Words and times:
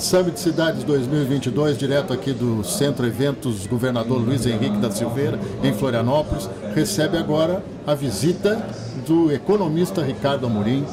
Summit 0.00 0.40
Cidades 0.40 0.82
2022, 0.82 1.76
direto 1.76 2.10
aqui 2.10 2.32
do 2.32 2.64
Centro 2.64 3.06
Eventos 3.06 3.66
Governador 3.66 4.18
Luiz 4.18 4.46
Henrique 4.46 4.78
da 4.78 4.90
Silveira, 4.90 5.38
em 5.62 5.74
Florianópolis, 5.74 6.48
recebe 6.74 7.18
agora 7.18 7.62
a 7.86 7.94
visita 7.94 8.66
do 9.06 9.30
economista 9.30 10.02
Ricardo 10.02 10.46
Amorim, 10.46 10.86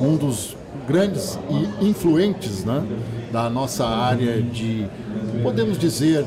um 0.00 0.16
dos 0.16 0.56
grandes 0.88 1.38
e 1.50 1.86
influentes 1.86 2.64
né, 2.64 2.82
da 3.30 3.50
nossa 3.50 3.86
área 3.86 4.40
de, 4.40 4.86
podemos 5.42 5.78
dizer, 5.78 6.24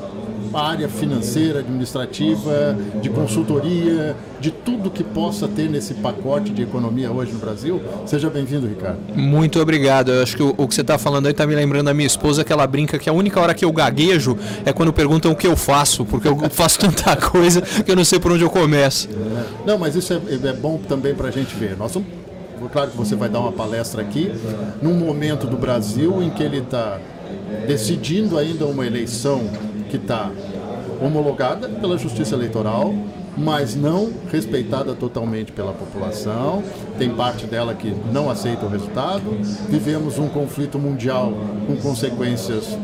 área 0.53 0.87
financeira, 0.87 1.59
administrativa, 1.59 2.77
de 3.01 3.09
consultoria, 3.09 4.15
de 4.39 4.51
tudo 4.51 4.89
que 4.89 5.03
possa 5.03 5.47
ter 5.47 5.69
nesse 5.69 5.93
pacote 5.95 6.51
de 6.51 6.61
economia 6.61 7.11
hoje 7.11 7.31
no 7.31 7.39
Brasil. 7.39 7.81
Seja 8.05 8.29
bem-vindo, 8.29 8.67
Ricardo. 8.67 8.99
Muito 9.15 9.59
obrigado. 9.59 10.11
Eu 10.11 10.23
acho 10.23 10.35
que 10.35 10.43
o, 10.43 10.53
o 10.57 10.67
que 10.67 10.75
você 10.75 10.81
está 10.81 10.97
falando 10.97 11.25
aí 11.25 11.31
está 11.31 11.45
me 11.45 11.55
lembrando 11.55 11.85
da 11.85 11.93
minha 11.93 12.07
esposa, 12.07 12.43
que 12.43 12.53
ela 12.53 12.67
brinca 12.67 12.99
que 12.99 13.09
a 13.09 13.13
única 13.13 13.39
hora 13.39 13.53
que 13.53 13.65
eu 13.65 13.71
gaguejo 13.71 14.38
é 14.65 14.71
quando 14.71 14.93
perguntam 14.93 15.31
o 15.31 15.35
que 15.35 15.47
eu 15.47 15.55
faço, 15.55 16.05
porque 16.05 16.27
eu 16.27 16.38
faço 16.49 16.79
tanta 16.79 17.16
coisa 17.16 17.61
que 17.61 17.89
eu 17.91 17.95
não 17.95 18.05
sei 18.05 18.19
por 18.19 18.31
onde 18.31 18.43
eu 18.43 18.49
começo. 18.49 19.09
Não, 19.66 19.77
mas 19.77 19.95
isso 19.95 20.13
é, 20.13 20.17
é 20.17 20.53
bom 20.53 20.79
também 20.88 21.16
para 21.16 21.27
a 21.27 21.31
gente 21.31 21.55
ver. 21.55 21.75
Nós 21.77 21.91
somos 21.91 22.07
claro 22.72 22.91
que 22.91 22.97
você 22.97 23.16
vai 23.16 23.29
dar 23.29 23.39
uma 23.39 23.52
palestra 23.52 24.02
aqui, 24.02 24.31
num 24.81 24.94
momento 24.94 25.47
do 25.47 25.57
Brasil 25.57 26.22
em 26.22 26.29
que 26.29 26.44
ele 26.44 26.57
está 26.57 27.00
decidindo 27.67 28.38
ainda 28.38 28.66
uma 28.66 28.85
eleição 28.85 29.41
que 29.89 29.97
está 29.97 30.31
homologada 31.02 31.67
pela 31.69 31.97
Justiça 31.97 32.35
Eleitoral, 32.35 32.93
mas 33.38 33.75
não 33.75 34.11
respeitada 34.31 34.95
totalmente 34.95 35.52
pela 35.52 35.71
população. 35.71 36.63
Tem 36.97 37.09
parte 37.09 37.45
dela 37.45 37.75
que 37.75 37.94
não 38.11 38.29
aceita 38.29 38.66
o 38.66 38.69
resultado. 38.69 39.23
Vivemos 39.69 40.17
um 40.17 40.27
conflito 40.27 40.79
mundial 40.79 41.33
com 41.67 41.75
consequências 41.77 42.77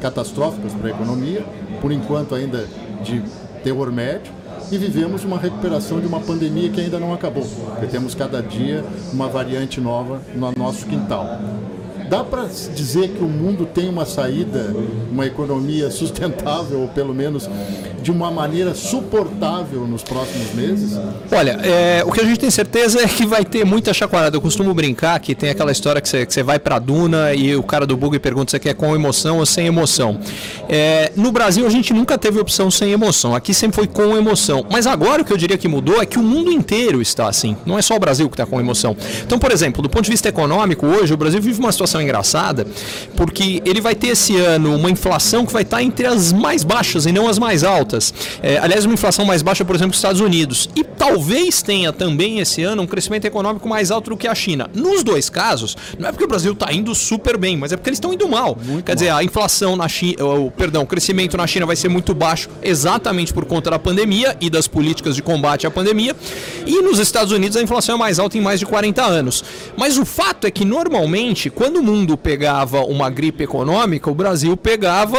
catastróficas 0.00 0.72
para 0.72 0.88
a 0.88 0.90
economia, 0.90 1.44
por 1.80 1.92
enquanto 1.92 2.34
ainda 2.34 2.66
de 3.02 3.22
terror 3.62 3.92
médio. 3.92 4.32
E 4.70 4.76
vivemos 4.76 5.24
uma 5.24 5.38
recuperação 5.38 5.98
de 5.98 6.06
uma 6.06 6.20
pandemia 6.20 6.68
que 6.68 6.80
ainda 6.80 6.98
não 6.98 7.14
acabou, 7.14 7.46
porque 7.70 7.86
temos 7.86 8.14
cada 8.14 8.42
dia 8.42 8.84
uma 9.12 9.26
variante 9.26 9.80
nova 9.80 10.20
no 10.34 10.52
nosso 10.52 10.84
quintal. 10.84 11.38
Dá 12.08 12.24
para 12.24 12.46
dizer 12.74 13.08
que 13.08 13.22
o 13.22 13.28
mundo 13.28 13.66
tem 13.66 13.88
uma 13.88 14.06
saída, 14.06 14.74
uma 15.10 15.26
economia 15.26 15.90
sustentável, 15.92 16.80
ou 16.80 16.88
pelo 16.88 17.14
menos 17.14 17.48
de 18.02 18.10
uma 18.10 18.30
maneira 18.30 18.74
suportável 18.74 19.86
nos 19.86 20.02
próximos 20.02 20.54
meses? 20.54 20.98
Olha, 21.30 21.58
é, 21.62 22.02
o 22.04 22.12
que 22.12 22.20
a 22.20 22.24
gente 22.24 22.38
tem 22.38 22.50
certeza 22.50 23.00
é 23.04 23.06
que 23.06 23.26
vai 23.26 23.44
ter 23.44 23.64
muita 23.64 23.92
chacoalhada. 23.92 24.36
Eu 24.36 24.40
costumo 24.40 24.72
brincar 24.72 25.18
que 25.20 25.34
tem 25.34 25.50
aquela 25.50 25.72
história 25.72 26.00
que 26.00 26.08
você, 26.08 26.42
vai 26.42 26.58
para 26.58 26.76
a 26.76 26.78
Duna 26.78 27.34
e 27.34 27.54
o 27.54 27.62
cara 27.62 27.84
do 27.86 27.96
bug 27.96 28.18
pergunta 28.18 28.50
se 28.50 28.58
quer 28.58 28.74
com 28.74 28.94
emoção 28.94 29.38
ou 29.38 29.46
sem 29.46 29.66
emoção. 29.66 30.18
É, 30.68 31.12
no 31.16 31.30
Brasil 31.30 31.66
a 31.66 31.70
gente 31.70 31.92
nunca 31.92 32.16
teve 32.16 32.38
opção 32.40 32.70
sem 32.70 32.92
emoção. 32.92 33.34
Aqui 33.34 33.52
sempre 33.52 33.76
foi 33.76 33.86
com 33.86 34.16
emoção. 34.16 34.64
Mas 34.70 34.86
agora 34.86 35.22
o 35.22 35.24
que 35.24 35.32
eu 35.32 35.36
diria 35.36 35.58
que 35.58 35.68
mudou 35.68 36.00
é 36.00 36.06
que 36.06 36.18
o 36.18 36.22
mundo 36.22 36.50
inteiro 36.50 37.02
está 37.02 37.28
assim. 37.28 37.56
Não 37.66 37.78
é 37.78 37.82
só 37.82 37.96
o 37.96 37.98
Brasil 37.98 38.28
que 38.28 38.34
está 38.34 38.46
com 38.46 38.58
emoção. 38.58 38.96
Então, 39.22 39.38
por 39.38 39.52
exemplo, 39.52 39.82
do 39.82 39.88
ponto 39.90 40.04
de 40.04 40.10
vista 40.10 40.28
econômico, 40.28 40.86
hoje 40.86 41.12
o 41.12 41.16
Brasil 41.16 41.42
vive 41.42 41.58
uma 41.60 41.72
situação 41.72 41.97
engraçada 42.02 42.66
porque 43.16 43.62
ele 43.64 43.80
vai 43.80 43.94
ter 43.94 44.08
esse 44.08 44.36
ano 44.36 44.76
uma 44.76 44.90
inflação 44.90 45.44
que 45.44 45.52
vai 45.52 45.62
estar 45.62 45.82
entre 45.82 46.06
as 46.06 46.32
mais 46.32 46.62
baixas 46.62 47.06
e 47.06 47.12
não 47.12 47.28
as 47.28 47.38
mais 47.38 47.64
altas. 47.64 48.14
É, 48.42 48.58
aliás, 48.58 48.84
uma 48.84 48.94
inflação 48.94 49.24
mais 49.24 49.42
baixa, 49.42 49.64
por 49.64 49.74
exemplo, 49.74 49.88
nos 49.88 49.98
Estados 49.98 50.20
Unidos. 50.20 50.68
E 50.76 50.84
talvez 50.84 51.62
tenha 51.62 51.92
também 51.92 52.38
esse 52.38 52.62
ano 52.62 52.82
um 52.82 52.86
crescimento 52.86 53.24
econômico 53.24 53.68
mais 53.68 53.90
alto 53.90 54.10
do 54.10 54.16
que 54.16 54.26
a 54.26 54.34
China. 54.34 54.70
Nos 54.74 55.02
dois 55.02 55.28
casos, 55.28 55.76
não 55.98 56.08
é 56.08 56.12
porque 56.12 56.24
o 56.24 56.28
Brasil 56.28 56.52
está 56.52 56.72
indo 56.72 56.94
super 56.94 57.36
bem, 57.36 57.56
mas 57.56 57.72
é 57.72 57.76
porque 57.76 57.90
eles 57.90 57.98
estão 57.98 58.12
indo 58.12 58.28
mal. 58.28 58.56
Muito 58.64 58.84
Quer 58.84 58.92
mal. 58.92 58.96
dizer, 58.96 59.10
a 59.10 59.24
inflação 59.24 59.76
na 59.76 59.88
China, 59.88 60.24
o, 60.24 60.50
perdão, 60.50 60.82
o 60.82 60.86
crescimento 60.86 61.36
na 61.36 61.46
China 61.46 61.66
vai 61.66 61.76
ser 61.76 61.88
muito 61.88 62.14
baixo 62.14 62.48
exatamente 62.62 63.32
por 63.32 63.44
conta 63.44 63.70
da 63.70 63.78
pandemia 63.78 64.36
e 64.40 64.48
das 64.48 64.66
políticas 64.68 65.14
de 65.14 65.22
combate 65.22 65.66
à 65.66 65.70
pandemia. 65.70 66.14
E 66.66 66.82
nos 66.82 66.98
Estados 66.98 67.32
Unidos 67.32 67.56
a 67.56 67.62
inflação 67.62 67.96
é 67.96 67.98
mais 67.98 68.18
alta 68.18 68.38
em 68.38 68.40
mais 68.40 68.60
de 68.60 68.66
40 68.66 69.02
anos. 69.02 69.44
Mas 69.76 69.98
o 69.98 70.04
fato 70.04 70.46
é 70.46 70.50
que 70.50 70.64
normalmente, 70.64 71.50
quando 71.50 71.78
o 71.78 71.82
mundo 71.88 72.16
pegava 72.16 72.82
uma 72.82 73.08
gripe 73.08 73.44
econômica, 73.44 74.10
o 74.10 74.14
Brasil 74.14 74.56
pegava, 74.56 75.18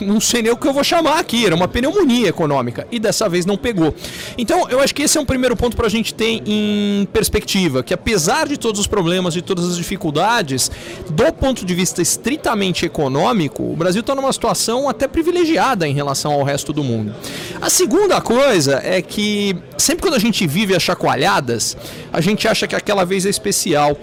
não 0.00 0.20
sei 0.20 0.42
nem 0.42 0.52
o 0.52 0.56
que 0.56 0.66
eu 0.66 0.72
vou 0.72 0.82
chamar 0.82 1.18
aqui, 1.20 1.46
era 1.46 1.54
uma 1.54 1.68
pneumonia 1.68 2.28
econômica. 2.28 2.86
E 2.90 2.98
dessa 2.98 3.28
vez 3.28 3.46
não 3.46 3.56
pegou. 3.56 3.94
Então, 4.36 4.68
eu 4.68 4.80
acho 4.80 4.94
que 4.94 5.02
esse 5.02 5.16
é 5.16 5.20
um 5.20 5.24
primeiro 5.24 5.56
ponto 5.56 5.76
para 5.76 5.86
a 5.86 5.90
gente 5.90 6.12
ter 6.12 6.42
em 6.44 7.06
perspectiva, 7.12 7.82
que 7.82 7.94
apesar 7.94 8.48
de 8.48 8.56
todos 8.58 8.80
os 8.80 8.86
problemas, 8.86 9.34
de 9.34 9.42
todas 9.42 9.68
as 9.68 9.76
dificuldades, 9.76 10.70
do 11.10 11.32
ponto 11.32 11.64
de 11.64 11.74
vista 11.74 12.02
estritamente 12.02 12.84
econômico, 12.84 13.62
o 13.62 13.76
Brasil 13.76 14.00
está 14.00 14.14
numa 14.14 14.32
situação 14.32 14.88
até 14.88 15.06
privilegiada 15.06 15.86
em 15.86 15.94
relação 15.94 16.32
ao 16.32 16.42
resto 16.42 16.72
do 16.72 16.82
mundo. 16.82 17.14
A 17.60 17.70
segunda 17.70 18.20
coisa 18.20 18.80
é 18.84 19.00
que 19.00 19.56
sempre 19.76 20.02
quando 20.02 20.14
a 20.14 20.18
gente 20.18 20.46
vive 20.46 20.74
as 20.74 20.82
chacoalhadas, 20.82 21.76
a 22.12 22.20
gente 22.20 22.48
acha 22.48 22.66
que 22.66 22.74
aquela 22.74 23.04
vez 23.04 23.24
é 23.26 23.30
especial. 23.30 23.96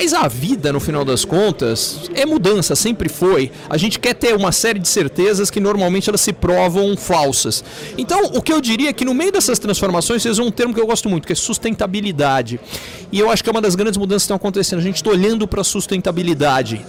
Mas 0.00 0.14
a 0.14 0.28
vida, 0.28 0.72
no 0.72 0.78
final 0.78 1.04
das 1.04 1.24
contas, 1.24 2.08
é 2.14 2.24
mudança, 2.24 2.76
sempre 2.76 3.08
foi. 3.08 3.50
A 3.68 3.76
gente 3.76 3.98
quer 3.98 4.14
ter 4.14 4.32
uma 4.32 4.52
série 4.52 4.78
de 4.78 4.86
certezas 4.86 5.50
que 5.50 5.58
normalmente 5.58 6.08
elas 6.08 6.20
se 6.20 6.32
provam 6.32 6.96
falsas. 6.96 7.64
Então, 7.98 8.26
o 8.26 8.40
que 8.40 8.52
eu 8.52 8.60
diria 8.60 8.90
é 8.90 8.92
que 8.92 9.04
no 9.04 9.12
meio 9.12 9.32
dessas 9.32 9.58
transformações, 9.58 10.22
vocês 10.22 10.34
usam 10.34 10.46
um 10.46 10.52
termo 10.52 10.72
que 10.72 10.80
eu 10.80 10.86
gosto 10.86 11.08
muito, 11.08 11.26
que 11.26 11.32
é 11.32 11.36
sustentabilidade. 11.36 12.60
E 13.10 13.18
eu 13.18 13.28
acho 13.28 13.42
que 13.42 13.50
é 13.50 13.52
uma 13.52 13.60
das 13.60 13.74
grandes 13.74 13.96
mudanças 13.96 14.22
que 14.22 14.26
estão 14.26 14.36
acontecendo. 14.36 14.78
A 14.78 14.82
gente 14.82 14.94
está 14.94 15.10
olhando 15.10 15.48
para 15.48 15.62
a 15.62 15.64
sustentabilidade 15.64 16.80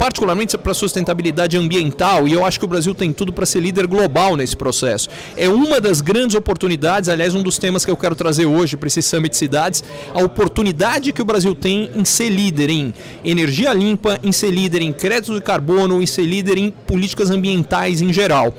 particularmente 0.00 0.56
para 0.56 0.72
a 0.72 0.74
sustentabilidade 0.74 1.58
ambiental, 1.58 2.26
e 2.26 2.32
eu 2.32 2.42
acho 2.42 2.58
que 2.58 2.64
o 2.64 2.68
Brasil 2.68 2.94
tem 2.94 3.12
tudo 3.12 3.34
para 3.34 3.44
ser 3.44 3.60
líder 3.60 3.86
global 3.86 4.34
nesse 4.34 4.56
processo. 4.56 5.10
É 5.36 5.46
uma 5.46 5.78
das 5.78 6.00
grandes 6.00 6.34
oportunidades, 6.34 7.10
aliás, 7.10 7.34
um 7.34 7.42
dos 7.42 7.58
temas 7.58 7.84
que 7.84 7.90
eu 7.90 7.96
quero 7.98 8.14
trazer 8.14 8.46
hoje 8.46 8.78
para 8.78 8.86
esse 8.86 9.02
Summit 9.02 9.36
Cidades, 9.36 9.84
a 10.14 10.22
oportunidade 10.22 11.12
que 11.12 11.20
o 11.20 11.24
Brasil 11.26 11.54
tem 11.54 11.90
em 11.94 12.02
ser 12.06 12.30
líder 12.30 12.70
em 12.70 12.94
energia 13.22 13.74
limpa, 13.74 14.18
em 14.22 14.32
ser 14.32 14.50
líder 14.50 14.80
em 14.80 14.90
crédito 14.90 15.34
de 15.34 15.42
carbono, 15.42 16.02
em 16.02 16.06
ser 16.06 16.22
líder 16.22 16.56
em 16.56 16.70
políticas 16.70 17.30
ambientais 17.30 18.00
em 18.00 18.10
geral. 18.10 18.54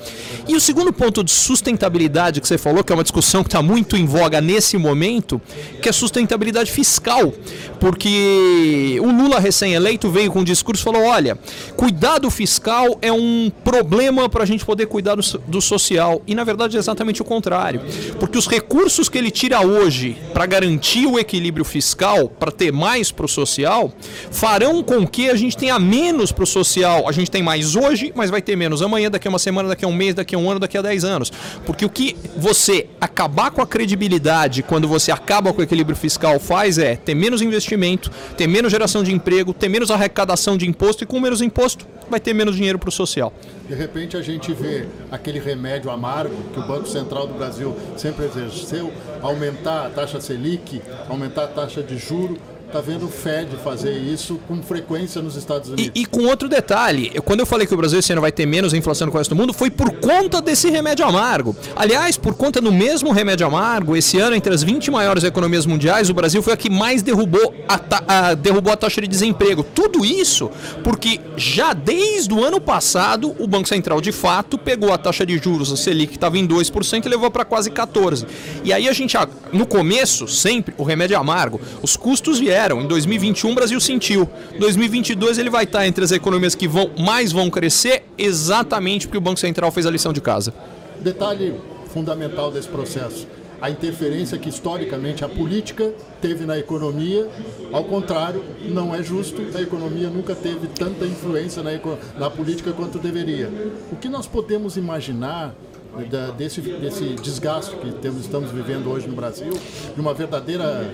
E 0.46 0.54
o 0.54 0.60
segundo 0.60 0.92
ponto 0.92 1.24
de 1.24 1.32
sustentabilidade 1.32 2.40
que 2.40 2.46
você 2.46 2.56
falou, 2.56 2.84
que 2.84 2.92
é 2.92 2.94
uma 2.94 3.02
discussão 3.02 3.42
que 3.42 3.48
está 3.48 3.60
muito 3.60 3.96
em 3.96 4.06
voga 4.06 4.40
nesse 4.40 4.78
momento, 4.78 5.42
que 5.82 5.88
é 5.88 5.92
sustentabilidade 5.92 6.70
fiscal, 6.70 7.34
porque 7.80 8.96
o 9.02 9.10
Lula 9.10 9.40
recém-eleito 9.40 10.08
veio 10.08 10.30
com 10.30 10.38
um 10.38 10.44
discurso 10.44 10.80
e 10.80 10.84
falou: 10.84 11.02
olha, 11.02 11.31
cuidado 11.76 12.30
fiscal 12.30 12.98
é 13.00 13.12
um 13.12 13.50
problema 13.64 14.28
para 14.28 14.42
a 14.42 14.46
gente 14.46 14.64
poder 14.64 14.86
cuidar 14.86 15.14
do, 15.14 15.22
do, 15.46 15.60
social. 15.60 16.22
E 16.26 16.34
na 16.34 16.44
verdade 16.44 16.76
é 16.76 16.78
exatamente 16.78 17.22
o 17.22 17.24
contrário. 17.24 17.80
Porque 18.20 18.38
os 18.38 18.46
recursos 18.46 19.08
que 19.08 19.18
ele 19.18 19.30
tira 19.30 19.60
hoje 19.66 20.16
para 20.32 20.46
garantir 20.46 21.06
o 21.06 21.18
equilíbrio 21.18 21.64
fiscal, 21.64 22.28
para 22.28 22.52
ter 22.52 22.72
mais 22.72 23.10
para 23.10 23.24
o 23.24 23.28
social, 23.28 23.92
farão 24.30 24.82
com 24.82 25.06
que 25.06 25.28
a 25.28 25.34
gente 25.34 25.56
tenha 25.56 25.78
menos 25.78 26.30
para 26.32 26.44
o 26.44 26.46
social. 26.46 27.08
A 27.08 27.12
gente 27.12 27.30
tem 27.30 27.42
mais 27.42 27.74
hoje, 27.74 28.12
mas 28.14 28.30
vai 28.30 28.42
ter 28.42 28.56
menos 28.56 28.82
amanhã, 28.82 29.10
daqui 29.10 29.26
a 29.26 29.30
uma 29.30 29.38
semana, 29.38 29.68
daqui 29.68 29.84
a 29.84 29.88
um 29.88 29.94
mês, 29.94 30.14
daqui 30.14 30.34
a 30.34 30.38
um 30.38 30.50
ano, 30.50 30.60
daqui 30.60 30.78
a 30.78 30.82
dez 30.82 31.04
anos. 31.04 31.32
Porque 31.64 31.84
o 31.84 31.90
que 31.90 32.16
você 32.36 32.86
acabar 33.00 33.50
com 33.50 33.62
a 33.62 33.66
credibilidade 33.66 34.62
quando 34.62 34.86
você 34.86 35.10
acaba 35.10 35.52
com 35.52 35.60
o 35.60 35.64
equilíbrio 35.64 35.96
fiscal 35.96 36.38
faz 36.38 36.78
é 36.78 36.96
ter 36.96 37.14
menos 37.14 37.42
investimento, 37.42 38.10
ter 38.36 38.46
menos 38.46 38.70
geração 38.70 39.02
de 39.02 39.12
emprego, 39.12 39.52
ter 39.52 39.68
menos 39.68 39.90
arrecadação 39.90 40.56
de 40.56 40.68
imposto 40.68 40.82
imposto 40.82 41.04
e 41.04 41.06
com 41.06 41.20
menos 41.22 41.40
imposto 41.40 41.86
vai 42.10 42.20
ter 42.20 42.34
menos 42.34 42.56
dinheiro 42.56 42.78
para 42.78 42.88
o 42.88 42.92
social. 42.92 43.32
De 43.66 43.74
repente 43.74 44.16
a 44.16 44.22
gente 44.22 44.52
vê 44.52 44.86
aquele 45.10 45.38
remédio 45.38 45.90
amargo 45.90 46.34
que 46.52 46.60
o 46.60 46.62
Banco 46.62 46.86
Central 46.86 47.26
do 47.26 47.34
Brasil 47.34 47.74
sempre 47.96 48.26
exerceu, 48.26 48.92
aumentar 49.22 49.86
a 49.86 49.88
taxa 49.88 50.20
Selic, 50.20 50.82
aumentar 51.08 51.44
a 51.44 51.48
taxa 51.48 51.82
de 51.82 51.96
juro 51.96 52.36
está 52.72 52.80
vendo 52.80 53.04
o 53.04 53.08
Fed 53.10 53.54
fazer 53.62 53.92
isso 53.98 54.40
com 54.48 54.62
frequência 54.62 55.20
nos 55.20 55.36
Estados 55.36 55.68
E, 55.68 55.72
Unidos. 55.72 55.92
e 55.94 56.06
com 56.06 56.22
outro 56.24 56.48
detalhe, 56.48 57.10
quando 57.22 57.40
eu 57.40 57.46
falei 57.46 57.66
que 57.66 57.74
o 57.74 57.76
Brasil 57.76 57.98
esse 57.98 58.10
ano 58.12 58.22
vai 58.22 58.32
ter 58.32 58.46
menos 58.46 58.72
inflação 58.72 59.06
do 59.06 59.10
que 59.10 59.16
o 59.16 59.18
resto 59.18 59.34
do 59.34 59.38
mundo, 59.38 59.52
foi 59.52 59.70
por 59.70 59.92
conta 60.00 60.40
desse 60.40 60.70
remédio 60.70 61.04
amargo. 61.04 61.54
Aliás, 61.76 62.16
por 62.16 62.34
conta 62.34 62.62
do 62.62 62.72
mesmo 62.72 63.12
remédio 63.12 63.46
amargo, 63.46 63.94
esse 63.94 64.18
ano, 64.18 64.34
entre 64.34 64.54
as 64.54 64.62
20 64.62 64.90
maiores 64.90 65.22
economias 65.22 65.66
mundiais, 65.66 66.08
o 66.08 66.14
Brasil 66.14 66.42
foi 66.42 66.54
a 66.54 66.56
que 66.56 66.70
mais 66.70 67.02
derrubou 67.02 67.54
a, 67.68 68.30
a- 68.30 68.34
derrubou 68.34 68.72
a 68.72 68.76
taxa 68.76 69.02
de 69.02 69.06
desemprego. 69.06 69.62
Tudo 69.62 70.02
isso 70.02 70.50
porque 70.82 71.20
já 71.36 71.74
desde 71.74 72.32
o 72.32 72.42
ano 72.42 72.58
passado, 72.60 73.36
o 73.38 73.46
Banco 73.46 73.68
Central, 73.68 74.00
de 74.00 74.12
fato, 74.12 74.56
pegou 74.56 74.92
a 74.94 74.98
taxa 74.98 75.26
de 75.26 75.36
juros, 75.36 75.70
a 75.70 75.76
Selic, 75.76 76.12
que 76.12 76.16
estava 76.16 76.38
em 76.38 76.46
2%, 76.48 77.04
e 77.04 77.08
levou 77.08 77.30
para 77.30 77.44
quase 77.44 77.70
14%. 77.70 78.26
E 78.64 78.72
aí 78.72 78.88
a 78.88 78.92
gente, 78.94 79.14
no 79.52 79.66
começo, 79.66 80.26
sempre, 80.26 80.74
o 80.78 80.82
remédio 80.84 81.18
amargo, 81.18 81.60
os 81.82 81.96
custos 81.98 82.38
vieram. 82.38 82.61
Em 82.70 82.86
2021, 82.86 83.50
o 83.50 83.54
Brasil 83.54 83.80
sentiu. 83.80 84.28
2022, 84.58 85.38
ele 85.38 85.50
vai 85.50 85.64
estar 85.64 85.86
entre 85.86 86.04
as 86.04 86.12
economias 86.12 86.54
que 86.54 86.68
vão 86.68 86.90
mais 86.98 87.32
vão 87.32 87.50
crescer, 87.50 88.04
exatamente 88.16 89.06
porque 89.06 89.18
o 89.18 89.20
Banco 89.20 89.40
Central 89.40 89.72
fez 89.72 89.86
a 89.86 89.90
lição 89.90 90.12
de 90.12 90.20
casa. 90.20 90.54
Detalhe 91.00 91.54
fundamental 91.92 92.50
desse 92.50 92.68
processo: 92.68 93.26
a 93.60 93.70
interferência 93.70 94.38
que 94.38 94.48
historicamente 94.48 95.24
a 95.24 95.28
política 95.28 95.92
teve 96.20 96.44
na 96.44 96.58
economia. 96.58 97.28
Ao 97.72 97.84
contrário, 97.84 98.44
não 98.64 98.94
é 98.94 99.02
justo. 99.02 99.42
A 99.54 99.60
economia 99.60 100.08
nunca 100.08 100.34
teve 100.34 100.66
tanta 100.68 101.04
influência 101.04 101.62
na, 101.62 101.70
na 102.18 102.30
política 102.30 102.72
quanto 102.72 102.98
deveria. 102.98 103.50
O 103.90 103.96
que 103.96 104.08
nós 104.08 104.26
podemos 104.26 104.76
imaginar 104.76 105.54
da- 106.10 106.30
desse, 106.30 106.60
desse 106.60 107.04
desgaste 107.14 107.76
que 107.76 107.92
temos, 107.92 108.22
estamos 108.22 108.50
vivendo 108.50 108.90
hoje 108.90 109.06
no 109.08 109.14
Brasil, 109.14 109.52
de 109.94 110.00
uma 110.00 110.14
verdadeira 110.14 110.90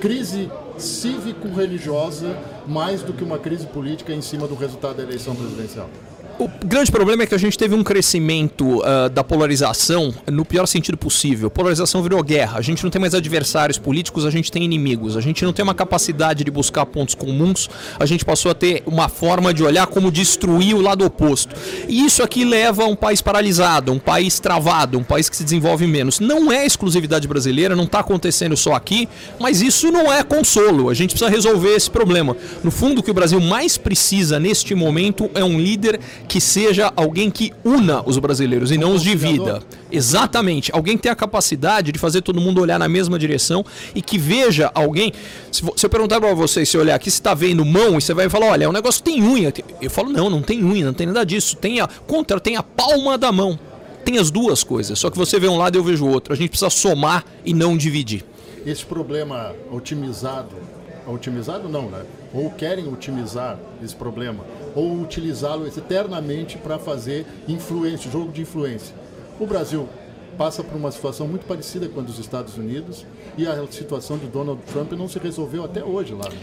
crise 0.00 0.50
cívico-religiosa, 0.78 2.36
mais 2.66 3.02
do 3.02 3.12
que 3.12 3.22
uma 3.22 3.38
crise 3.38 3.66
política 3.66 4.12
em 4.12 4.22
cima 4.22 4.46
do 4.48 4.54
resultado 4.54 4.96
da 4.96 5.02
eleição 5.02 5.34
presidencial? 5.34 5.88
O 6.40 6.48
grande 6.64 6.90
problema 6.90 7.24
é 7.24 7.26
que 7.26 7.34
a 7.34 7.38
gente 7.38 7.58
teve 7.58 7.74
um 7.74 7.84
crescimento 7.84 8.82
ah, 8.82 9.08
da 9.08 9.22
polarização 9.22 10.10
no 10.26 10.42
pior 10.42 10.64
sentido 10.64 10.96
possível. 10.96 11.50
Polarização 11.50 12.02
virou 12.02 12.22
guerra. 12.22 12.58
A 12.58 12.62
gente 12.62 12.82
não 12.82 12.90
tem 12.90 12.98
mais 12.98 13.14
adversários 13.14 13.76
políticos, 13.76 14.24
a 14.24 14.30
gente 14.30 14.50
tem 14.50 14.64
inimigos. 14.64 15.18
A 15.18 15.20
gente 15.20 15.44
não 15.44 15.52
tem 15.52 15.62
uma 15.62 15.74
capacidade 15.74 16.42
de 16.42 16.50
buscar 16.50 16.86
pontos 16.86 17.14
comuns. 17.14 17.68
A 17.98 18.06
gente 18.06 18.24
passou 18.24 18.50
a 18.50 18.54
ter 18.54 18.82
uma 18.86 19.06
forma 19.10 19.52
de 19.52 19.62
olhar 19.62 19.86
como 19.86 20.10
destruir 20.10 20.74
o 20.74 20.80
lado 20.80 21.04
oposto. 21.04 21.54
E 21.86 22.06
isso 22.06 22.22
aqui 22.22 22.42
leva 22.42 22.84
a 22.84 22.86
um 22.86 22.96
país 22.96 23.20
paralisado, 23.20 23.92
um 23.92 23.98
país 23.98 24.40
travado, 24.40 24.98
um 24.98 25.04
país 25.04 25.28
que 25.28 25.36
se 25.36 25.44
desenvolve 25.44 25.86
menos. 25.86 26.20
Não 26.20 26.50
é 26.50 26.64
exclusividade 26.64 27.28
brasileira, 27.28 27.76
não 27.76 27.84
está 27.84 27.98
acontecendo 27.98 28.56
só 28.56 28.72
aqui, 28.72 29.06
mas 29.38 29.60
isso 29.60 29.92
não 29.92 30.10
é 30.10 30.22
consolo. 30.22 30.88
A 30.88 30.94
gente 30.94 31.10
precisa 31.10 31.30
resolver 31.30 31.74
esse 31.74 31.90
problema. 31.90 32.34
No 32.64 32.70
fundo, 32.70 33.00
o 33.00 33.02
que 33.02 33.10
o 33.10 33.14
Brasil 33.14 33.42
mais 33.42 33.76
precisa 33.76 34.40
neste 34.40 34.74
momento 34.74 35.30
é 35.34 35.44
um 35.44 35.60
líder 35.60 36.00
que 36.30 36.40
seja 36.40 36.92
alguém 36.94 37.28
que 37.28 37.52
una 37.64 38.08
os 38.08 38.16
brasileiros 38.16 38.70
e 38.70 38.78
não 38.78 38.94
os 38.94 39.02
divida. 39.02 39.60
Exatamente. 39.90 40.70
Alguém 40.72 40.96
que 40.96 41.02
tenha 41.02 41.12
a 41.12 41.16
capacidade 41.16 41.90
de 41.90 41.98
fazer 41.98 42.22
todo 42.22 42.40
mundo 42.40 42.60
olhar 42.60 42.78
na 42.78 42.88
mesma 42.88 43.18
direção 43.18 43.66
e 43.96 44.00
que 44.00 44.16
veja 44.16 44.70
alguém. 44.72 45.12
Se, 45.50 45.64
se 45.74 45.86
eu 45.86 45.90
perguntar 45.90 46.20
para 46.20 46.32
você, 46.32 46.64
se 46.64 46.78
olhar 46.78 46.94
aqui, 46.94 47.10
você 47.10 47.16
está 47.16 47.34
vendo 47.34 47.64
mão 47.64 47.98
e 47.98 48.00
você 48.00 48.14
vai 48.14 48.28
falar: 48.28 48.46
olha, 48.46 48.68
o 48.68 48.72
negócio 48.72 49.02
tem 49.02 49.20
unha. 49.20 49.52
Eu 49.82 49.90
falo: 49.90 50.08
não, 50.08 50.30
não 50.30 50.40
tem 50.40 50.62
unha, 50.62 50.86
não 50.86 50.94
tem 50.94 51.08
nada 51.08 51.26
disso. 51.26 51.56
Tem 51.56 51.80
a, 51.80 51.88
contra, 52.06 52.38
tem 52.38 52.56
a 52.56 52.62
palma 52.62 53.18
da 53.18 53.32
mão. 53.32 53.58
Tem 54.04 54.16
as 54.16 54.30
duas 54.30 54.62
coisas. 54.62 55.00
Só 55.00 55.10
que 55.10 55.18
você 55.18 55.36
vê 55.40 55.48
um 55.48 55.56
lado 55.56 55.76
e 55.76 55.78
eu 55.80 55.82
vejo 55.82 56.06
o 56.06 56.08
outro. 56.08 56.32
A 56.32 56.36
gente 56.36 56.50
precisa 56.50 56.70
somar 56.70 57.24
e 57.44 57.52
não 57.52 57.76
dividir. 57.76 58.24
esse 58.64 58.84
problema 58.84 59.52
otimizado, 59.72 60.54
otimizado 61.06 61.68
não, 61.68 61.90
né? 61.90 62.04
Ou 62.32 62.50
querem 62.50 62.86
otimizar 62.92 63.58
esse 63.82 63.94
problema, 63.94 64.44
ou 64.74 65.00
utilizá-lo 65.00 65.66
eternamente 65.66 66.58
para 66.58 66.78
fazer 66.78 67.26
influência, 67.48 68.10
jogo 68.10 68.32
de 68.32 68.42
influência. 68.42 68.94
O 69.38 69.46
Brasil 69.46 69.88
passa 70.36 70.64
por 70.64 70.76
uma 70.76 70.90
situação 70.90 71.26
muito 71.28 71.44
parecida 71.44 71.88
com 71.88 72.00
a 72.00 72.02
dos 72.02 72.18
Estados 72.18 72.56
Unidos 72.56 73.04
e 73.36 73.46
a 73.46 73.66
situação 73.70 74.16
de 74.16 74.26
Donald 74.26 74.60
Trump 74.72 74.92
não 74.92 75.08
se 75.08 75.18
resolveu 75.18 75.64
até 75.64 75.84
hoje 75.84 76.14
lá. 76.14 76.28
né? 76.28 76.36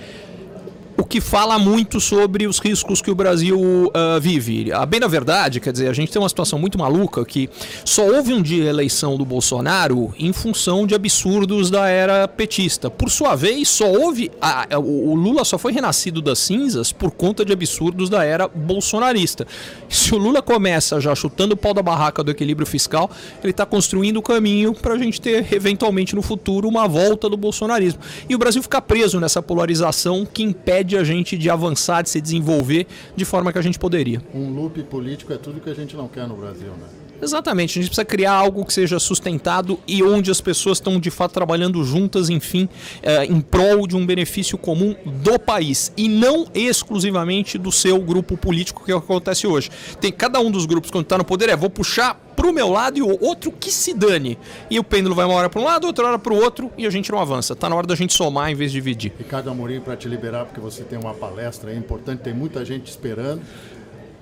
Que 1.08 1.22
fala 1.22 1.58
muito 1.58 2.00
sobre 2.02 2.46
os 2.48 2.60
riscos 2.60 3.02
que 3.02 3.10
o 3.10 3.16
Brasil 3.16 3.92
ah, 3.94 4.20
vive. 4.20 4.72
A 4.72 4.86
bem 4.86 5.00
da 5.00 5.08
verdade, 5.08 5.60
quer 5.60 5.72
dizer, 5.72 5.88
a 5.90 5.94
gente 5.94 6.12
tem 6.12 6.22
uma 6.22 6.28
situação 6.30 6.60
muito 6.60 6.78
maluca 6.78 7.24
que 7.26 7.50
só 7.86 8.04
houve 8.06 8.34
um 8.34 8.42
dia 8.42 8.66
a 8.66 8.68
eleição 8.68 9.16
do 9.18 9.24
Bolsonaro 9.26 10.14
em 10.20 10.34
função 10.34 10.86
de 10.86 10.94
absurdos 10.94 11.70
da 11.72 11.88
era 11.88 12.28
petista. 12.28 12.90
Por 12.90 13.10
sua 13.10 13.36
vez, 13.36 13.70
só 13.70 13.90
houve. 13.90 14.30
a- 14.42 14.68
o 14.78 15.16
Lula 15.16 15.46
só 15.46 15.58
foi 15.58 15.72
renascido 15.72 16.22
das 16.22 16.40
cinzas 16.40 16.92
por 16.92 17.12
conta 17.12 17.46
de 17.46 17.54
absurdos 17.54 18.10
da 18.10 18.24
era 18.24 18.48
bolsonarista. 18.48 19.48
Se 19.88 20.14
o 20.14 20.18
Lula 20.18 20.42
começa 20.42 21.00
já 21.00 21.16
chutando 21.16 21.54
o 21.54 21.58
pau 21.58 21.74
da 21.74 21.82
barraca 21.82 22.24
do 22.24 22.32
equilíbrio 22.32 22.68
fiscal, 22.68 23.10
ele 23.42 23.52
está 23.52 23.66
construindo 23.66 24.18
o 24.18 24.22
caminho 24.22 24.74
para 24.74 24.94
a 24.96 24.98
gente 24.98 25.22
ter, 25.22 25.54
eventualmente, 25.54 26.16
no 26.16 26.22
futuro, 26.22 26.68
uma 26.68 26.88
volta 26.88 27.30
do 27.30 27.38
bolsonarismo. 27.38 28.00
E 28.28 28.36
o 28.36 28.38
Brasil 28.38 28.62
fica 28.62 28.82
preso 28.82 29.20
nessa 29.20 29.42
polarização 29.42 30.26
que 30.26 30.44
impede 30.44 30.97
a 30.98 31.04
gente 31.04 31.38
de 31.38 31.50
avançar, 31.50 32.02
de 32.02 32.10
se 32.10 32.22
desenvolver 32.22 32.88
de 33.16 33.26
forma 33.26 33.52
que 33.52 33.60
a 33.60 33.62
gente 33.62 33.80
poderia. 33.80 34.22
Um 34.34 34.50
loop 34.54 34.82
político 34.84 35.34
é 35.34 35.38
tudo 35.38 35.60
que 35.60 35.70
a 35.70 35.74
gente 35.74 35.96
não 35.96 36.08
quer 36.08 36.28
no 36.28 36.36
Brasil, 36.36 36.70
né? 36.70 36.88
Exatamente, 37.20 37.72
a 37.72 37.82
gente 37.82 37.90
precisa 37.90 38.06
criar 38.06 38.34
algo 38.34 38.64
que 38.64 38.72
seja 38.72 39.00
sustentado 39.00 39.80
e 39.88 40.04
onde 40.04 40.30
as 40.30 40.40
pessoas 40.40 40.78
estão 40.78 41.00
de 41.00 41.10
fato 41.10 41.32
trabalhando 41.32 41.84
juntas, 41.84 42.30
enfim, 42.30 42.70
eh, 43.02 43.26
em 43.26 43.42
prol 43.42 43.88
de 43.88 43.96
um 43.96 44.06
benefício 44.06 44.56
comum 44.56 44.96
do 45.04 45.40
país 45.40 45.92
e 45.98 46.08
não 46.08 46.46
exclusivamente 46.54 47.58
do 47.58 47.72
seu 47.72 48.00
grupo 48.00 48.38
político, 48.38 48.86
que 48.86 48.92
é 48.92 48.96
o 48.96 49.02
que 49.02 49.06
acontece 49.06 49.48
hoje. 49.48 49.72
Tem 50.00 50.12
cada 50.12 50.40
um 50.40 50.52
dos 50.52 50.68
grupos 50.68 50.92
quando 50.92 51.06
está 51.06 51.18
no 51.18 51.26
poder 51.26 51.50
é 51.50 51.56
vou 51.56 51.72
puxar 51.72 52.27
pro 52.38 52.54
meu 52.54 52.70
lado 52.70 53.00
e 53.00 53.02
o 53.02 53.22
outro 53.22 53.52
que 53.52 53.72
se 53.72 53.96
dane. 53.96 54.38
E 54.70 54.78
o 54.78 54.84
pêndulo 54.84 55.16
vai 55.16 55.26
uma 55.26 55.34
hora 55.34 55.50
para 55.50 55.60
um 55.60 55.66
lado, 55.66 55.88
outra 55.88 56.08
hora 56.08 56.20
para 56.20 56.32
o 56.32 56.38
outro 56.38 56.72
e 56.78 56.86
a 56.86 56.90
gente 56.92 57.12
não 57.12 57.20
avança. 57.20 57.56
Tá 57.56 57.68
na 57.68 57.76
hora 57.76 57.88
da 57.88 57.96
gente 57.96 58.14
somar 58.14 58.52
em 58.52 58.56
vez 58.56 58.72
de 58.72 58.78
dividir. 58.78 59.12
Ricardo 59.18 59.50
Amorim, 59.50 59.82
para 59.82 59.98
te 59.98 60.08
liberar, 60.08 60.46
porque 60.46 60.62
você 60.62 60.84
tem 60.84 61.00
uma 61.00 61.16
palestra 61.16 61.72
aí 61.72 61.78
importante, 61.78 62.20
tem 62.20 62.34
muita 62.34 62.64
gente 62.64 62.88
esperando. 62.88 63.42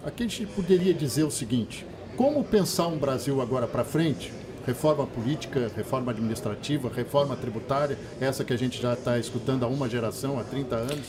Aqui 0.05 0.23
a 0.23 0.27
gente 0.27 0.45
poderia 0.45 0.93
dizer 0.93 1.23
o 1.23 1.31
seguinte: 1.31 1.85
como 2.15 2.41
pensar 2.43 2.87
um 2.87 2.97
Brasil 2.97 3.41
agora 3.41 3.67
para 3.67 3.83
frente? 3.83 4.31
Reforma 4.65 5.05
política, 5.05 5.69
reforma 5.75 6.11
administrativa, 6.11 6.89
reforma 6.95 7.35
tributária, 7.35 7.99
essa 8.19 8.43
que 8.43 8.53
a 8.53 8.57
gente 8.57 8.81
já 8.81 8.93
está 8.93 9.19
escutando 9.19 9.63
há 9.63 9.67
uma 9.67 9.87
geração, 9.87 10.39
há 10.39 10.43
30 10.43 10.75
anos, 10.75 11.05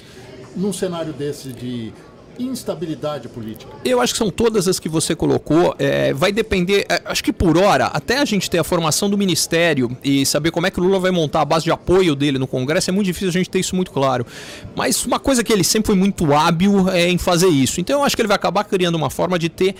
num 0.55 0.75
cenário 0.75 1.12
desse 1.12 1.52
de 1.52 1.93
instabilidade 2.38 3.29
política. 3.29 3.73
Eu 3.85 4.00
acho 4.00 4.12
que 4.12 4.19
são 4.19 4.31
todas 4.31 4.69
as 4.69 4.79
que 4.79 4.88
você 4.88 5.15
colocou. 5.15 5.75
É, 5.79 6.12
vai 6.12 6.33
depender, 6.33 6.87
é, 6.88 7.03
acho 7.05 7.23
que 7.23 7.33
por 7.33 7.56
hora, 7.56 7.87
até 7.87 8.19
a 8.19 8.25
gente 8.25 8.50
ter 8.50 8.59
a 8.59 8.65
formação 8.65 9.09
do 9.09 9.17
ministério 9.17 9.97
e 10.03 10.25
saber 10.27 10.50
como 10.50 10.67
é 10.67 10.71
que 10.71 10.81
o 10.81 10.83
Lula 10.83 10.99
vai 10.99 11.11
montar 11.11 11.43
a 11.43 11.44
base 11.44 11.65
de 11.65 11.71
apoio 11.71 12.15
dele 12.15 12.38
no 12.38 12.47
Congresso, 12.47 12.91
é 12.91 12.93
muito 12.93 13.06
difícil 13.06 13.29
a 13.29 13.33
gente 13.33 13.50
ter 13.50 13.59
isso 13.59 13.75
muito 13.75 13.91
claro. 13.91 14.27
Mas 14.75 15.05
uma 15.05 15.19
coisa 15.19 15.43
que 15.43 15.53
ele 15.53 15.65
sempre 15.65 15.87
foi 15.88 15.97
muito 15.97 16.33
hábil 16.35 16.88
é 16.91 17.09
em 17.09 17.19
fazer 17.19 17.49
isso. 17.49 17.81
Então 17.81 18.00
eu 18.00 18.05
acho 18.05 18.15
que 18.15 18.23
ele 18.23 18.29
vai 18.29 18.37
acabar 18.37 18.65
criando 18.65 18.94
uma 18.94 19.11
forma 19.11 19.38
de 19.38 19.49
ter 19.49 19.75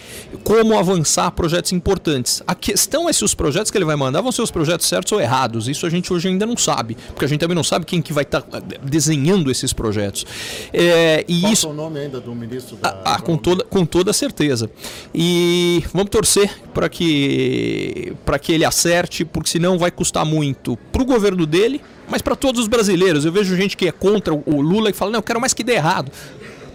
como 0.45 0.79
avançar 0.79 1.31
projetos 1.33 1.73
importantes. 1.73 2.43
A 2.47 2.55
questão 2.55 3.09
é 3.09 3.13
se 3.13 3.25
os 3.25 3.35
projetos 3.35 3.71
que 3.71 3.79
ele 3.79 3.85
vai 3.85 3.97
mandar 3.97 4.21
vão 4.21 4.33
ser 4.33 4.43
os 4.43 4.51
projetos 4.51 4.87
certos 4.87 5.13
ou 5.13 5.21
errados. 5.21 5.69
Isso 5.69 5.87
a 5.87 5.91
gente 5.91 6.13
hoje 6.13 6.29
ainda 6.29 6.47
não 6.47 6.57
sabe, 6.57 6.97
porque 7.09 7.25
a 7.25 7.29
gente 7.29 7.41
também 7.41 7.55
não 7.55 7.65
sabe 7.65 7.85
quem 7.85 8.01
que 8.01 8.13
vai 8.13 8.25
estar 8.25 8.43
desenhando 8.83 9.51
esses 9.51 9.73
projetos. 9.73 10.25
É, 10.73 11.25
e 11.29 11.41
Qual 11.41 11.53
isso 11.53 11.67
é 11.67 11.71
o 11.71 11.75
nome 11.75 12.01
ainda 12.01 12.21
do 12.21 12.35
ministro 12.35 12.46
da 12.47 13.01
ah, 13.05 13.21
com 13.21 13.37
toda, 13.37 13.65
com 13.65 13.85
toda 13.85 14.13
certeza. 14.13 14.71
E 15.15 15.85
vamos 15.93 16.11
torcer 16.11 16.51
para 16.73 16.89
que, 16.89 18.13
para 18.25 18.39
que 18.39 18.53
ele 18.53 18.65
acerte, 18.65 19.25
porque 19.25 19.51
senão 19.51 19.79
vai 19.79 19.91
custar 19.91 20.25
muito 20.25 20.77
para 20.93 21.03
o 21.03 21.05
governo 21.05 21.47
dele, 21.47 21.81
mas 22.09 22.23
para 22.23 22.37
todos 22.37 22.63
os 22.63 22.69
brasileiros. 22.69 23.25
Eu 23.25 23.33
vejo 23.33 23.57
gente 23.57 23.77
que 23.77 23.87
é 23.87 23.93
contra 23.93 24.35
o 24.35 24.61
Lula 24.61 24.91
e 24.91 24.93
fala: 24.93 25.11
não, 25.11 25.19
eu 25.19 25.23
quero 25.23 25.41
mais 25.41 25.53
que 25.53 25.65
dê 25.65 25.75
errado. 25.75 26.11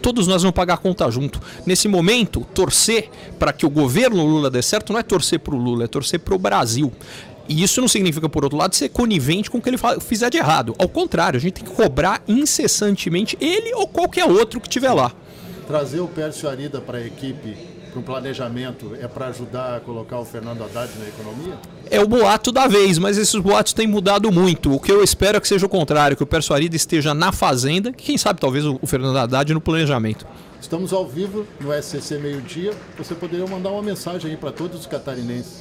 Todos 0.01 0.25
nós 0.25 0.41
vamos 0.41 0.55
pagar 0.55 0.73
a 0.75 0.77
conta 0.77 1.09
junto. 1.11 1.39
Nesse 1.65 1.87
momento, 1.87 2.45
torcer 2.55 3.09
para 3.37 3.53
que 3.53 3.65
o 3.65 3.69
governo 3.69 4.25
Lula 4.25 4.49
dê 4.49 4.61
certo 4.61 4.91
não 4.91 4.99
é 4.99 5.03
torcer 5.03 5.39
para 5.39 5.53
o 5.53 5.57
Lula, 5.57 5.83
é 5.83 5.87
torcer 5.87 6.19
para 6.19 6.33
o 6.33 6.39
Brasil. 6.39 6.91
E 7.47 7.63
isso 7.63 7.81
não 7.81 7.87
significa, 7.87 8.29
por 8.29 8.43
outro 8.43 8.57
lado, 8.57 8.75
ser 8.75 8.89
conivente 8.89 9.51
com 9.51 9.57
o 9.57 9.61
que 9.61 9.69
ele 9.69 9.77
fizer 9.99 10.29
de 10.29 10.37
errado. 10.37 10.73
Ao 10.79 10.87
contrário, 10.87 11.37
a 11.37 11.39
gente 11.41 11.55
tem 11.55 11.65
que 11.65 11.71
cobrar 11.71 12.23
incessantemente 12.27 13.37
ele 13.41 13.73
ou 13.73 13.87
qualquer 13.87 14.25
outro 14.25 14.59
que 14.59 14.67
estiver 14.67 14.93
lá. 14.93 15.11
Trazer 15.67 15.99
o 15.99 16.07
Pércio 16.07 16.49
Arida 16.49 16.81
para 16.81 16.97
a 16.97 17.05
equipe, 17.05 17.55
para 17.91 17.99
um 17.99 18.03
planejamento, 18.03 18.95
é 18.99 19.07
para 19.07 19.27
ajudar 19.27 19.77
a 19.77 19.79
colocar 19.79 20.19
o 20.19 20.25
Fernando 20.25 20.63
Haddad 20.63 20.91
na 20.99 21.07
economia? 21.07 21.57
é 21.91 21.99
o 21.99 22.07
boato 22.07 22.53
da 22.53 22.67
vez, 22.67 22.97
mas 22.97 23.17
esses 23.17 23.35
boatos 23.35 23.73
têm 23.73 23.85
mudado 23.85 24.31
muito. 24.31 24.73
O 24.73 24.79
que 24.79 24.89
eu 24.89 25.03
espero 25.03 25.37
é 25.37 25.41
que 25.41 25.47
seja 25.47 25.65
o 25.65 25.69
contrário, 25.69 26.15
que 26.15 26.23
o 26.23 26.25
Persuarida 26.25 26.73
esteja 26.73 27.13
na 27.13 27.33
fazenda, 27.33 27.91
que 27.91 28.05
quem 28.05 28.17
sabe 28.17 28.39
talvez 28.39 28.65
o 28.65 28.79
o 28.81 28.87
Fernando 28.87 29.17
Haddad 29.17 29.53
no 29.53 29.61
planejamento. 29.61 30.25
Estamos 30.61 30.93
ao 30.93 31.07
vivo 31.07 31.45
no 31.59 31.73
SCC 31.73 32.19
Meio-Dia. 32.19 32.71
Você 32.95 33.15
poderia 33.15 33.47
mandar 33.47 33.71
uma 33.71 33.81
mensagem 33.81 34.29
aí 34.29 34.37
para 34.37 34.51
todos 34.51 34.81
os 34.81 34.85
catarinenses. 34.85 35.59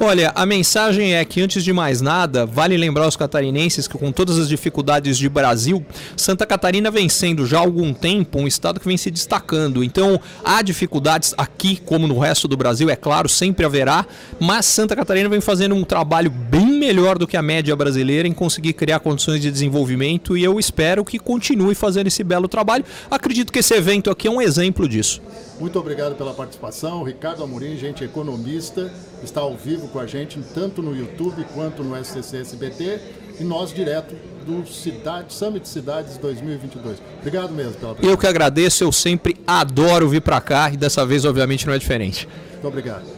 Olha, 0.00 0.32
a 0.34 0.46
mensagem 0.46 1.14
é 1.14 1.24
que, 1.24 1.40
antes 1.42 1.62
de 1.62 1.72
mais 1.72 2.00
nada, 2.00 2.46
vale 2.46 2.76
lembrar 2.76 3.04
aos 3.04 3.14
catarinenses 3.14 3.86
que, 3.86 3.98
com 3.98 4.10
todas 4.10 4.38
as 4.38 4.48
dificuldades 4.48 5.18
de 5.18 5.28
Brasil, 5.28 5.84
Santa 6.16 6.46
Catarina 6.46 6.90
vem 6.90 7.08
sendo 7.08 7.44
já 7.44 7.58
há 7.58 7.60
algum 7.60 7.92
tempo 7.92 8.38
um 8.38 8.46
estado 8.46 8.80
que 8.80 8.86
vem 8.86 8.96
se 8.96 9.10
destacando. 9.10 9.84
Então, 9.84 10.20
há 10.44 10.62
dificuldades 10.62 11.34
aqui, 11.36 11.76
como 11.84 12.06
no 12.06 12.18
resto 12.18 12.48
do 12.48 12.56
Brasil, 12.56 12.88
é 12.88 12.96
claro, 12.96 13.28
sempre 13.28 13.66
haverá, 13.66 14.06
mas 14.40 14.64
Santa 14.66 14.96
Catarina 14.96 15.28
vem 15.28 15.40
fazendo 15.40 15.74
um 15.74 15.84
trabalho 15.84 16.30
bem 16.30 16.67
melhor 16.78 17.18
do 17.18 17.26
que 17.26 17.36
a 17.36 17.42
média 17.42 17.74
brasileira 17.76 18.26
em 18.26 18.32
conseguir 18.32 18.72
criar 18.72 19.00
condições 19.00 19.40
de 19.40 19.50
desenvolvimento 19.50 20.36
e 20.36 20.44
eu 20.44 20.58
espero 20.58 21.04
que 21.04 21.18
continue 21.18 21.74
fazendo 21.74 22.06
esse 22.06 22.24
belo 22.24 22.48
trabalho. 22.48 22.84
Acredito 23.10 23.52
que 23.52 23.58
esse 23.58 23.74
evento 23.74 24.10
aqui 24.10 24.28
é 24.28 24.30
um 24.30 24.40
exemplo 24.40 24.88
disso. 24.88 25.20
Muito 25.60 25.78
obrigado 25.78 26.14
pela 26.14 26.32
participação. 26.32 27.02
Ricardo 27.02 27.42
Amorim, 27.42 27.76
gente 27.76 28.04
economista, 28.04 28.92
está 29.22 29.40
ao 29.40 29.56
vivo 29.56 29.88
com 29.88 29.98
a 29.98 30.06
gente, 30.06 30.38
tanto 30.54 30.80
no 30.80 30.96
YouTube 30.96 31.44
quanto 31.52 31.82
no 31.82 31.96
SCC 31.96 32.38
SBT, 32.38 33.00
e 33.40 33.44
nós 33.44 33.72
direto 33.72 34.14
do 34.46 34.66
Cidade, 34.66 35.34
Summit 35.34 35.68
Cidades 35.68 36.16
2022. 36.16 36.98
Obrigado 37.18 37.52
mesmo 37.52 37.72
pela 37.74 37.94
participação. 37.94 38.10
Eu 38.10 38.16
que 38.16 38.26
agradeço, 38.26 38.84
eu 38.84 38.92
sempre 38.92 39.36
adoro 39.46 40.08
vir 40.08 40.22
para 40.22 40.40
cá 40.40 40.70
e 40.72 40.76
dessa 40.76 41.04
vez, 41.04 41.24
obviamente, 41.24 41.66
não 41.66 41.74
é 41.74 41.78
diferente. 41.78 42.28
Muito 42.52 42.68
obrigado. 42.68 43.17